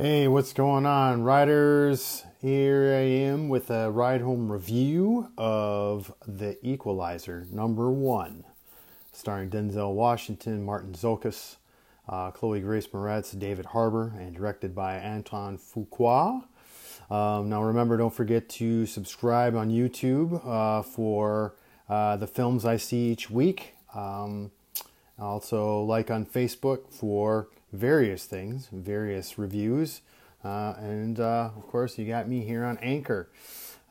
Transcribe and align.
Hey, 0.00 0.28
what's 0.28 0.54
going 0.54 0.86
on, 0.86 1.24
riders? 1.24 2.24
Here 2.40 2.94
I 2.94 3.02
am 3.02 3.50
with 3.50 3.68
a 3.68 3.90
ride 3.90 4.22
home 4.22 4.50
review 4.50 5.28
of 5.36 6.14
The 6.26 6.56
Equalizer, 6.66 7.46
number 7.52 7.90
one, 7.90 8.44
starring 9.12 9.50
Denzel 9.50 9.92
Washington, 9.92 10.64
Martin 10.64 10.94
Csokas, 10.94 11.56
uh, 12.08 12.30
Chloe 12.30 12.60
Grace 12.60 12.86
Moretz, 12.86 13.38
David 13.38 13.66
Harbour, 13.66 14.14
and 14.18 14.34
directed 14.34 14.74
by 14.74 14.94
Anton 14.94 15.58
Fuqua. 15.58 16.44
Um, 17.10 17.50
now, 17.50 17.62
remember, 17.62 17.98
don't 17.98 18.14
forget 18.14 18.48
to 18.48 18.86
subscribe 18.86 19.54
on 19.54 19.68
YouTube 19.68 20.40
uh, 20.46 20.80
for 20.80 21.56
uh, 21.90 22.16
the 22.16 22.26
films 22.26 22.64
I 22.64 22.78
see 22.78 23.10
each 23.10 23.28
week. 23.28 23.74
Um, 23.94 24.50
also, 25.18 25.82
like 25.82 26.10
on 26.10 26.24
Facebook 26.24 26.90
for 26.90 27.48
various 27.72 28.24
things, 28.24 28.68
various 28.72 29.38
reviews. 29.38 30.02
Uh, 30.44 30.74
and 30.78 31.20
uh, 31.20 31.50
of 31.56 31.66
course, 31.68 31.98
you 31.98 32.06
got 32.06 32.28
me 32.28 32.44
here 32.44 32.64
on 32.64 32.78
Anchor 32.78 33.30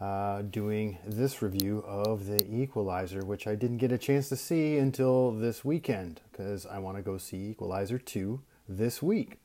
uh, 0.01 0.41
doing 0.41 0.97
this 1.05 1.41
review 1.41 1.83
of 1.85 2.25
The 2.25 2.45
Equalizer, 2.51 3.23
which 3.25 3.47
I 3.47 3.55
didn't 3.55 3.77
get 3.77 3.91
a 3.91 3.97
chance 3.97 4.29
to 4.29 4.35
see 4.35 4.77
until 4.77 5.31
this 5.31 5.63
weekend 5.63 6.21
because 6.31 6.65
I 6.65 6.79
want 6.79 6.97
to 6.97 7.03
go 7.03 7.17
see 7.17 7.49
Equalizer 7.49 7.99
2 7.99 8.41
this 8.67 9.01
week. 9.01 9.39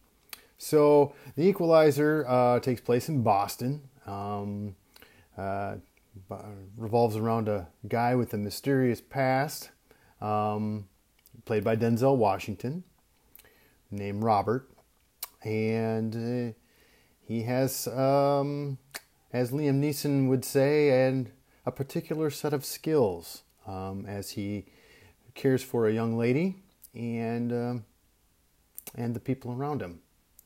So, 0.57 1.15
The 1.37 1.49
Equalizer 1.49 2.25
uh, 2.27 2.61
takes 2.61 2.81
place 2.81 3.09
in 3.09 3.23
Boston. 3.23 3.83
Um, 4.07 4.77
uh, 5.37 5.77
revolves 6.77 7.17
around 7.17 7.49
a 7.49 7.67
guy 7.89 8.15
with 8.15 8.33
a 8.35 8.39
mysterious 8.39 9.01
past, 9.01 9.71
um, 10.21 10.87
played 11.45 11.65
by 11.65 11.75
Denzel 11.75 12.17
Washington 12.17 12.85
named 13.97 14.23
Robert, 14.23 14.69
and 15.43 16.15
uh, 16.15 16.53
he 17.27 17.43
has, 17.43 17.87
um, 17.89 18.79
as 19.33 19.51
Liam 19.51 19.81
Neeson 19.81 20.29
would 20.29 20.45
say, 20.45 21.07
and 21.07 21.31
a 21.67 21.73
particular 21.73 22.31
set 22.31 22.53
of 22.53 22.65
skills 22.65 23.43
um, 23.67 24.05
as 24.07 24.31
he 24.31 24.67
cares 25.35 25.63
for 25.63 25.89
a 25.89 25.93
young 25.93 26.17
lady 26.17 26.57
and 26.95 27.53
um, 27.53 27.85
and 28.95 29.15
the 29.15 29.21
people 29.21 29.53
around 29.53 29.83
him 29.83 30.01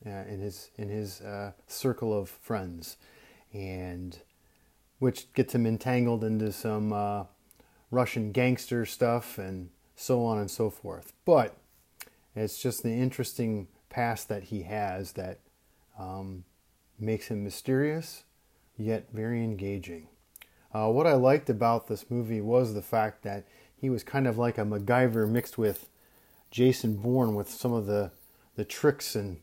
uh, 0.07 0.25
in 0.29 0.41
his 0.41 0.71
in 0.77 0.89
his 0.89 1.21
uh, 1.21 1.53
circle 1.67 2.19
of 2.19 2.29
friends, 2.29 2.97
and 3.53 4.19
which 4.99 5.33
gets 5.33 5.55
him 5.55 5.67
entangled 5.67 6.25
into 6.25 6.53
some 6.53 6.93
uh, 6.93 7.25
Russian 7.91 8.33
gangster 8.33 8.85
stuff 8.87 9.39
and 9.39 9.71
so 9.97 10.25
on 10.25 10.39
and 10.39 10.51
so 10.51 10.71
forth. 10.71 11.13
But 11.25 11.57
it's 12.35 12.61
just 12.61 12.83
the 12.83 12.93
interesting 12.93 13.69
past 13.89 14.29
that 14.29 14.45
he 14.45 14.63
has 14.63 15.13
that 15.13 15.41
um, 15.99 16.45
makes 16.99 17.29
him 17.29 17.43
mysterious 17.45 18.25
yet 18.77 19.09
very 19.13 19.43
engaging. 19.43 20.09
Uh, 20.73 20.89
what 20.89 21.07
I 21.07 21.15
liked 21.15 21.51
about 21.51 21.89
this 21.89 22.11
movie 22.11 22.41
was 22.41 22.75
the 22.75 22.83
fact 22.83 23.23
that 23.23 23.47
he 23.77 23.91
was 23.91 24.03
kind 24.03 24.27
of 24.27 24.39
like 24.39 24.59
a 24.59 24.63
MacGyver 24.63 25.29
mixed 25.29 25.59
with 25.59 25.89
Jason 26.51 26.97
Bourne 26.97 27.35
with 27.35 27.51
some 27.51 27.73
of 27.73 27.87
the 27.87 28.11
the 28.57 28.65
tricks 28.65 29.15
and 29.15 29.39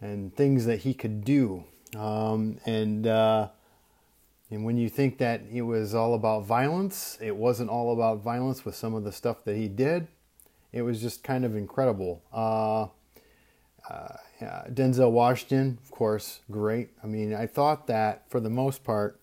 and 0.00 0.34
things 0.34 0.66
that 0.66 0.80
he 0.80 0.94
could 0.94 1.24
do. 1.24 1.64
Um, 1.96 2.58
and 2.66 3.06
uh, 3.06 3.48
and 4.50 4.64
when 4.64 4.76
you 4.76 4.88
think 4.88 5.18
that 5.18 5.42
it 5.52 5.62
was 5.62 5.94
all 5.94 6.14
about 6.14 6.44
violence, 6.44 7.18
it 7.20 7.36
wasn't 7.36 7.70
all 7.70 7.92
about 7.92 8.22
violence 8.22 8.64
with 8.64 8.74
some 8.74 8.94
of 8.94 9.04
the 9.04 9.12
stuff 9.12 9.44
that 9.44 9.56
he 9.56 9.68
did 9.68 10.08
it 10.74 10.82
was 10.82 11.00
just 11.00 11.22
kind 11.22 11.44
of 11.44 11.54
incredible. 11.54 12.20
Uh, 12.32 12.88
uh, 13.88 14.16
Denzel 14.68 15.12
Washington, 15.12 15.78
of 15.84 15.92
course, 15.92 16.40
great. 16.50 16.90
I 17.02 17.06
mean, 17.06 17.32
I 17.32 17.46
thought 17.46 17.86
that 17.86 18.28
for 18.28 18.40
the 18.40 18.50
most 18.50 18.82
part, 18.82 19.20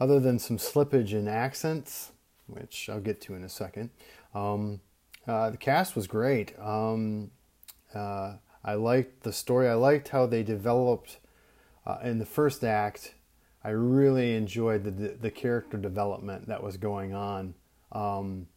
other 0.00 0.18
than 0.18 0.40
some 0.40 0.58
slippage 0.58 1.12
in 1.12 1.28
accents, 1.28 2.10
which 2.48 2.90
I'll 2.90 3.00
get 3.00 3.20
to 3.22 3.34
in 3.34 3.44
a 3.44 3.48
second, 3.48 3.90
um, 4.34 4.80
uh, 5.28 5.50
the 5.50 5.56
cast 5.56 5.94
was 5.94 6.08
great. 6.08 6.58
Um, 6.58 7.30
uh, 7.94 8.34
I 8.64 8.74
liked 8.74 9.22
the 9.22 9.32
story. 9.32 9.68
I 9.68 9.74
liked 9.74 10.08
how 10.08 10.26
they 10.26 10.42
developed 10.42 11.18
uh, 11.86 11.98
in 12.02 12.18
the 12.18 12.26
first 12.26 12.64
act. 12.64 13.14
I 13.62 13.70
really 13.70 14.34
enjoyed 14.34 14.82
the 14.82 14.90
the 14.90 15.30
character 15.30 15.76
development 15.76 16.48
that 16.48 16.62
was 16.62 16.78
going 16.78 17.14
on 17.14 17.54
um, 17.92 18.48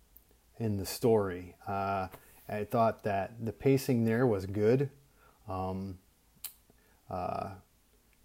in 0.57 0.77
the 0.77 0.85
story. 0.85 1.55
I 2.47 2.65
thought 2.65 3.03
that 3.03 3.45
the 3.45 3.53
pacing 3.53 4.05
there 4.05 4.27
was 4.27 4.45
good. 4.45 4.89
Um, 5.47 5.97
uh, 7.09 7.51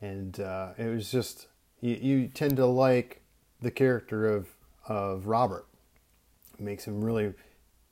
and 0.00 0.38
uh, 0.40 0.70
it 0.76 0.86
was 0.86 1.10
just, 1.10 1.48
you, 1.80 1.98
you, 2.00 2.28
tend 2.28 2.56
to 2.56 2.66
like 2.66 3.22
the 3.60 3.70
character 3.70 4.26
of, 4.26 4.48
of 4.86 5.26
Robert. 5.26 5.66
It 6.54 6.60
makes 6.60 6.86
him 6.86 7.04
really 7.04 7.34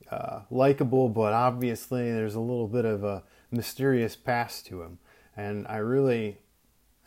uh, 0.09 0.41
likable, 0.49 1.09
but 1.09 1.33
obviously 1.33 2.11
there's 2.11 2.35
a 2.35 2.39
little 2.39 2.67
bit 2.67 2.85
of 2.85 3.03
a 3.03 3.23
mysterious 3.51 4.15
past 4.15 4.65
to 4.67 4.81
him. 4.81 4.99
And 5.35 5.67
I 5.67 5.77
really 5.77 6.39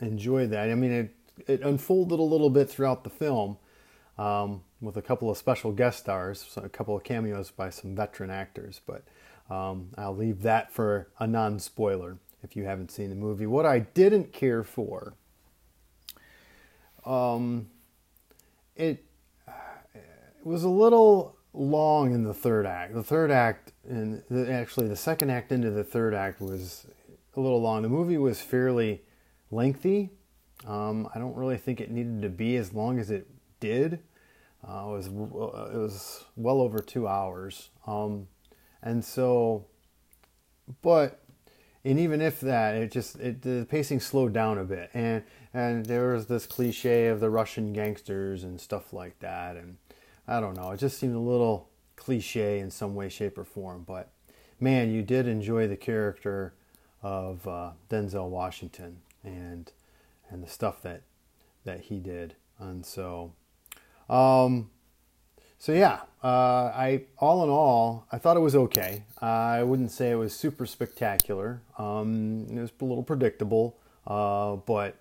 enjoyed 0.00 0.50
that. 0.50 0.70
I 0.70 0.74
mean, 0.74 0.92
it, 0.92 1.14
it 1.46 1.62
unfolded 1.62 2.18
a 2.18 2.22
little 2.22 2.50
bit 2.50 2.68
throughout 2.68 3.04
the 3.04 3.10
film. 3.10 3.56
Um, 4.18 4.62
with 4.80 4.96
a 4.96 5.02
couple 5.02 5.30
of 5.30 5.36
special 5.36 5.72
guest 5.72 6.00
stars, 6.00 6.56
a 6.56 6.68
couple 6.68 6.96
of 6.96 7.04
cameos 7.04 7.50
by 7.50 7.70
some 7.70 7.94
veteran 7.94 8.30
actors. 8.30 8.80
But 8.86 9.04
um, 9.50 9.90
I'll 9.96 10.16
leave 10.16 10.42
that 10.42 10.72
for 10.72 11.08
a 11.18 11.26
non 11.26 11.58
spoiler 11.58 12.18
if 12.42 12.56
you 12.56 12.64
haven't 12.64 12.90
seen 12.90 13.10
the 13.10 13.16
movie. 13.16 13.46
What 13.46 13.66
I 13.66 13.80
didn't 13.80 14.32
care 14.32 14.62
for, 14.62 15.14
um, 17.04 17.68
it, 18.76 19.04
it 19.94 20.44
was 20.44 20.64
a 20.64 20.68
little 20.68 21.36
long 21.52 22.14
in 22.14 22.24
the 22.24 22.34
third 22.34 22.66
act. 22.66 22.94
The 22.94 23.02
third 23.02 23.30
act, 23.30 23.72
and 23.88 24.22
actually 24.48 24.88
the 24.88 24.96
second 24.96 25.30
act 25.30 25.52
into 25.52 25.70
the 25.70 25.84
third 25.84 26.14
act 26.14 26.40
was 26.40 26.86
a 27.36 27.40
little 27.40 27.60
long. 27.60 27.82
The 27.82 27.88
movie 27.88 28.18
was 28.18 28.40
fairly 28.40 29.02
lengthy. 29.50 30.10
Um, 30.66 31.08
I 31.14 31.18
don't 31.18 31.36
really 31.36 31.56
think 31.56 31.80
it 31.80 31.90
needed 31.90 32.22
to 32.22 32.28
be 32.28 32.56
as 32.56 32.72
long 32.72 32.98
as 32.98 33.10
it 33.10 33.26
did. 33.60 34.00
Uh, 34.66 34.84
it 34.88 34.92
was 34.92 35.06
it 35.06 35.78
was 35.78 36.24
well 36.36 36.60
over 36.60 36.80
two 36.80 37.08
hours, 37.08 37.70
um, 37.86 38.28
and 38.82 39.04
so, 39.04 39.64
but 40.82 41.20
and 41.84 41.98
even 41.98 42.20
if 42.20 42.40
that, 42.40 42.74
it 42.74 42.92
just 42.92 43.18
it, 43.20 43.40
the 43.42 43.66
pacing 43.70 44.00
slowed 44.00 44.34
down 44.34 44.58
a 44.58 44.64
bit, 44.64 44.90
and 44.92 45.22
and 45.54 45.86
there 45.86 46.12
was 46.12 46.26
this 46.26 46.46
cliche 46.46 47.06
of 47.06 47.20
the 47.20 47.30
Russian 47.30 47.72
gangsters 47.72 48.44
and 48.44 48.60
stuff 48.60 48.92
like 48.92 49.18
that, 49.20 49.56
and 49.56 49.78
I 50.28 50.40
don't 50.40 50.56
know, 50.56 50.70
it 50.72 50.78
just 50.78 50.98
seemed 50.98 51.14
a 51.16 51.20
little 51.20 51.70
cliche 51.96 52.58
in 52.58 52.70
some 52.70 52.94
way, 52.94 53.08
shape, 53.08 53.38
or 53.38 53.44
form. 53.44 53.84
But 53.86 54.10
man, 54.60 54.90
you 54.90 55.02
did 55.02 55.26
enjoy 55.26 55.68
the 55.68 55.76
character 55.76 56.54
of 57.02 57.48
uh, 57.48 57.70
Denzel 57.88 58.28
Washington 58.28 58.98
and 59.24 59.72
and 60.28 60.44
the 60.44 60.50
stuff 60.50 60.82
that 60.82 61.02
that 61.64 61.80
he 61.80 61.98
did, 61.98 62.34
and 62.58 62.84
so 62.84 63.32
um, 64.10 64.70
so 65.58 65.72
yeah, 65.72 66.00
uh, 66.22 66.72
I 66.74 67.04
all 67.18 67.44
in 67.44 67.50
all, 67.50 68.06
I 68.10 68.18
thought 68.18 68.36
it 68.36 68.40
was 68.40 68.56
okay. 68.56 69.04
Uh, 69.22 69.26
I 69.26 69.62
wouldn't 69.62 69.90
say 69.90 70.10
it 70.10 70.16
was 70.16 70.34
super 70.34 70.66
spectacular. 70.66 71.62
Um, 71.78 72.46
it 72.50 72.60
was 72.60 72.72
a 72.80 72.84
little 72.84 73.02
predictable, 73.02 73.78
uh, 74.06 74.56
but 74.56 74.96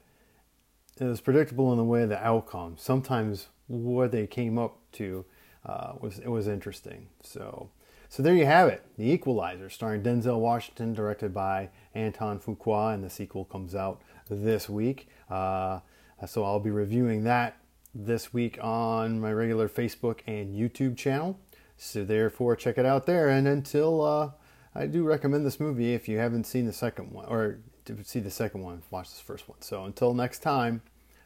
it 1.00 1.06
was 1.06 1.22
predictable 1.22 1.72
in 1.72 1.78
the 1.78 1.84
way 1.84 2.06
the 2.06 2.24
outcome. 2.26 2.76
Sometimes 2.78 3.48
what 3.68 4.12
they 4.12 4.28
came 4.28 4.58
up 4.58 4.78
to 4.94 5.26
uh, 5.66 5.94
was 6.00 6.20
it 6.20 6.30
was 6.30 6.48
interesting. 6.48 7.08
So. 7.22 7.72
So 8.12 8.24
there 8.24 8.34
you 8.34 8.48
have 8.48 8.70
it, 8.70 8.84
The 8.98 9.08
Equalizer, 9.12 9.70
starring 9.70 10.02
Denzel 10.02 10.40
Washington, 10.40 10.96
directed 10.96 11.32
by 11.32 11.70
Anton 11.94 12.40
Fuqua, 12.40 12.92
and 12.92 13.04
the 13.04 13.10
sequel 13.10 13.46
comes 13.46 13.76
out 13.76 14.02
this 14.28 14.68
week. 14.68 15.10
Uh, 15.30 15.82
so 16.26 16.44
I'll 16.44 16.60
be 16.60 16.72
reviewing 16.72 17.24
that 17.26 17.59
this 17.94 18.34
week 18.34 18.58
on 18.62 19.20
my 19.20 19.32
regular 19.32 19.68
Facebook 19.68 20.20
and 20.28 20.56
YouTube 20.56 20.98
channel. 20.98 21.40
So 21.78 22.04
therefore, 22.04 22.56
check 22.56 22.78
it 22.78 22.86
out 22.86 23.06
there. 23.06 23.30
And 23.30 23.48
until 23.48 24.02
uh, 24.02 24.32
I 24.76 24.86
do 24.86 25.04
recommend 25.04 25.46
this 25.46 25.60
movie 25.60 25.94
if 25.94 26.08
you 26.08 26.18
haven't 26.18 26.44
seen 26.46 26.66
the 26.66 26.74
second 26.74 27.12
one, 27.12 27.26
or 27.26 27.60
to 27.86 28.04
see 28.04 28.20
the 28.20 28.32
second 28.32 28.62
one, 28.62 28.84
watch 28.92 29.10
this 29.10 29.20
first 29.20 29.48
one. 29.48 29.62
So 29.62 29.86
until 29.86 30.14
next 30.14 30.40
time, 30.40 30.82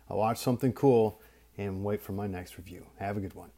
I'll 0.10 0.18
watch 0.18 0.38
something 0.38 0.74
cool 0.74 1.21
and 1.57 1.83
wait 1.83 2.01
for 2.01 2.12
my 2.12 2.27
next 2.27 2.57
review. 2.57 2.86
Have 3.00 3.18
a 3.18 3.19
good 3.19 3.33
one. 3.33 3.54